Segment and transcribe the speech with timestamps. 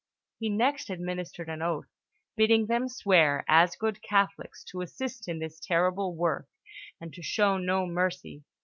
[0.39, 1.85] He next administered an oath,
[2.35, 6.47] bidding them swear, as good Catholics, to assist in this terrible work,
[6.99, 8.43] and to show no mercy.